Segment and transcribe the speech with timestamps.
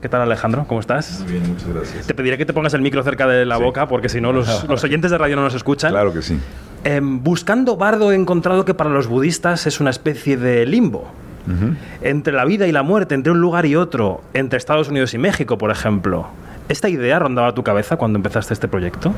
[0.00, 0.64] ¿Qué tal Alejandro?
[0.68, 1.20] ¿Cómo estás?
[1.24, 2.06] Muy bien, muchas gracias.
[2.06, 4.64] Te pediré que te pongas el micro cerca de la boca porque si no los,
[4.68, 5.90] los, oyentes de radio no nos escuchan.
[5.90, 6.38] Claro que sí.
[6.84, 11.10] Eh, buscando Bardo he encontrado que para los budistas es una especie de limbo.
[11.48, 11.76] Uh -huh.
[12.02, 15.18] Entre la vida y la muerte, entre un lugar y otro, entre Estados Unidos y
[15.18, 16.28] México, por ejemplo.
[16.68, 19.12] ¿Esta idea rondaba tu cabeza cuando empezaste este proyecto?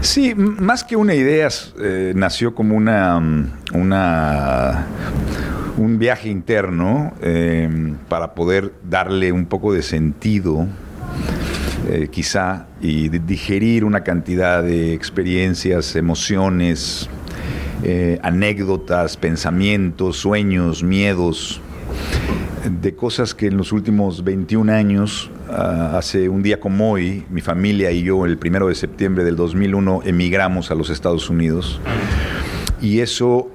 [0.00, 1.48] Sí, más que una idea,
[1.80, 3.20] eh, nació como una,
[3.74, 4.86] una
[5.78, 10.66] un viaje interno eh, para poder darle un poco de sentido,
[11.88, 17.08] eh, quizá, y digerir una cantidad de experiencias, emociones,
[17.84, 21.60] eh, anécdotas, pensamientos, sueños, miedos,
[22.68, 27.40] de cosas que en los últimos 21 años, uh, hace un día como hoy, mi
[27.40, 31.80] familia y yo, el primero de septiembre del 2001, emigramos a los Estados Unidos.
[32.82, 33.50] Y eso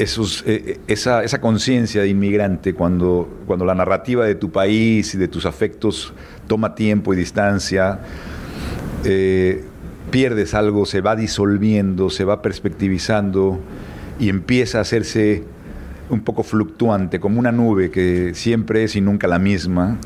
[0.00, 5.28] eh, esa, esa conciencia de inmigrante, cuando, cuando la narrativa de tu país y de
[5.28, 6.14] tus afectos
[6.46, 8.00] toma tiempo y distancia,
[9.04, 9.62] eh,
[10.10, 13.60] pierdes algo, se va disolviendo, se va perspectivizando
[14.18, 15.44] y empieza a hacerse
[16.08, 19.98] un poco fluctuante, como una nube que siempre es y nunca la misma.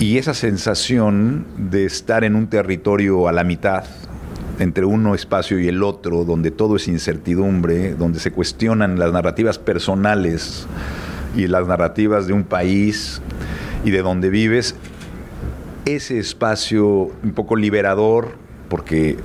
[0.00, 3.84] Y esa sensación de estar en un territorio a la mitad,
[4.58, 9.58] entre uno espacio y el otro, donde todo es incertidumbre, donde se cuestionan las narrativas
[9.58, 10.66] personales
[11.36, 13.20] y las narrativas de un país
[13.84, 14.74] y de donde vives,
[15.84, 18.34] ese espacio un poco liberador,
[18.68, 19.16] porque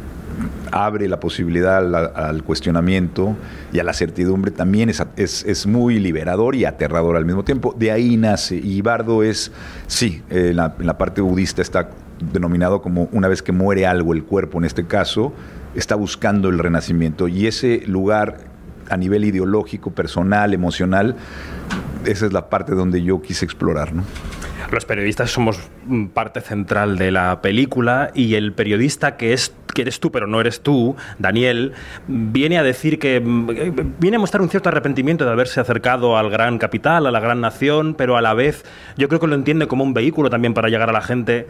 [0.71, 1.77] abre la posibilidad
[2.15, 3.35] al, cuestionamiento
[3.73, 7.75] y a la certidumbre, también es, es, es, muy liberador y aterrador al mismo tiempo.
[7.77, 9.51] De ahí nace, y Bardo es,
[9.87, 11.89] sí, en la, en la parte budista está
[12.31, 15.33] denominado como una vez que muere algo, el cuerpo en este caso,
[15.75, 17.27] está buscando el renacimiento.
[17.27, 18.37] Y ese lugar
[18.89, 21.15] a nivel ideológico, personal, emocional,
[22.05, 23.93] esa es la parte donde yo quise explorar.
[23.93, 24.03] ¿no?
[24.71, 25.59] Los periodistas somos
[26.13, 30.41] parte central de la película y el periodista que es que eres tú pero no
[30.41, 31.71] eres tú, Daniel,
[32.07, 33.21] viene a decir que
[33.99, 37.39] viene a mostrar un cierto arrepentimiento de haberse acercado al gran capital, a la gran
[37.39, 38.65] nación, pero a la vez
[38.97, 41.47] yo creo que lo entiende como un vehículo también para llegar a la gente.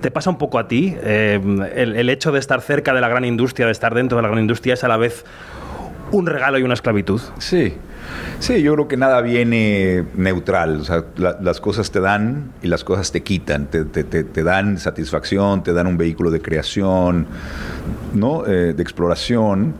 [0.00, 0.96] ¿Te pasa un poco a ti?
[1.02, 1.40] Eh,
[1.74, 4.40] el, hecho de estar cerca de la gran industria, de estar dentro de la gran
[4.40, 5.24] industria, es a la vez
[6.12, 7.20] un regalo y una esclavitud.
[7.38, 7.74] Sí,
[8.38, 10.80] sí, yo creo que nada viene neutral.
[10.80, 13.66] O sea, la, las cosas te dan y las cosas te quitan.
[13.66, 17.26] Te, dan satisfacción, te dan un vehículo de creación,
[18.14, 18.46] ¿no?
[18.46, 19.74] Eh, de exploración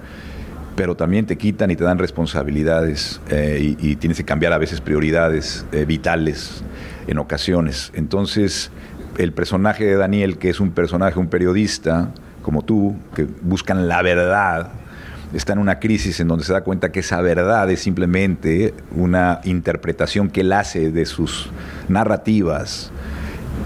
[0.74, 4.80] pero también te quitan y te dan responsabilidades eh, y, tienes que cambiar a veces
[4.80, 6.62] prioridades vitales
[7.08, 7.90] en ocasiones.
[7.96, 8.70] Entonces,
[9.18, 12.10] el personaje de Daniel, que es un personaje, un periodista
[12.42, 14.70] como tú, que buscan la verdad,
[15.34, 19.40] está en una crisis en donde se da cuenta que esa verdad es simplemente una
[19.44, 21.50] interpretación que él hace de sus
[21.88, 22.90] narrativas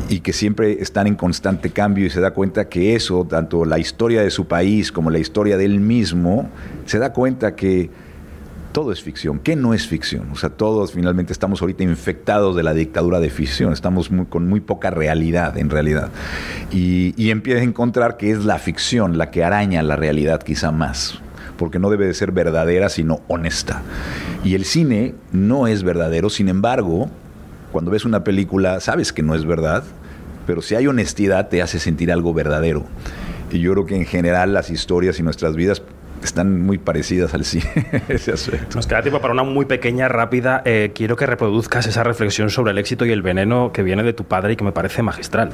[0.09, 3.79] y que siempre están en constante cambio y se da cuenta que eso, tanto la
[3.79, 6.49] historia de su país como la historia de él mismo,
[6.87, 7.91] se da cuenta que
[8.73, 9.39] todo es ficción.
[9.39, 10.31] ¿Qué no es ficción?
[10.33, 14.61] O sea, todos finalmente estamos ahorita infectados de la dictadura de ficción, estamos con muy
[14.61, 16.11] poca realidad en realidad.
[16.73, 20.73] Y, y empieza a encontrar que es la ficción la que araña la realidad quizá
[20.73, 21.21] más
[21.59, 23.83] porque no debe de ser verdadera, sino honesta.
[24.43, 27.09] Y el cine no es verdadero, sin embargo,
[27.71, 29.85] cuando ves una película sabes que no es verdad,
[30.45, 32.85] pero si hay honestidad te hace sentir algo verdadero.
[33.53, 35.83] Y yo creo que en general las historias y nuestras vidas
[36.27, 37.65] están muy parecidas al cine,
[38.09, 38.77] ese aspecto.
[38.77, 40.63] Nos queda tiempo para una muy pequeña, rápida.
[40.65, 44.13] Eh, quiero que reproduzcas esa reflexión sobre el éxito y el veneno que viene de
[44.13, 45.51] tu padre y que me parece magistral.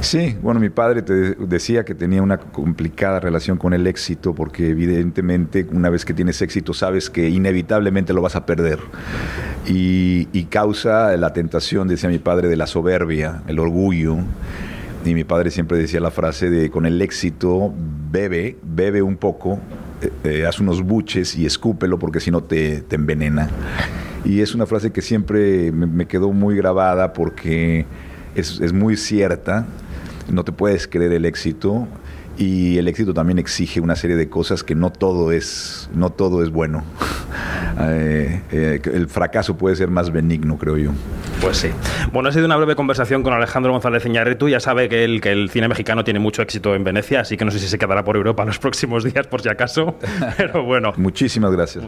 [0.00, 4.70] Sí, bueno, mi padre te decía que tenía una complicada relación con el éxito porque
[4.70, 8.78] evidentemente una vez que tienes éxito sabes que inevitablemente lo vas a perder
[9.66, 14.16] y, y causa la tentación, decía mi padre, de la soberbia, el orgullo.
[15.04, 17.72] Y mi padre siempre decía la frase de con el éxito
[18.10, 19.58] bebe, bebe un poco,
[20.02, 23.48] eh, eh, haz unos buches y escúpelo porque si no te, te, envenena.
[24.24, 27.86] Y es una frase que siempre me, quedó muy grabada porque
[28.34, 29.66] es, es muy cierta
[30.30, 31.86] no te puedes creer el éxito
[32.38, 36.42] y el éxito también exige una serie de cosas que no todo es, no todo
[36.42, 36.84] es bueno.
[37.80, 40.92] eh, el fracaso puede ser más benigno, creo yo.
[41.40, 41.70] Pues sí.
[42.12, 44.48] Bueno, ha sido una breve conversación con Alejandro González Iñárritu.
[44.48, 47.44] Ya sabe que el, que el cine mexicano tiene mucho éxito en Venecia, así que
[47.46, 49.96] no sé si se quedará por Europa los próximos días, por si acaso.
[50.36, 50.92] Pero bueno.
[50.96, 51.84] Muchísimas gracias.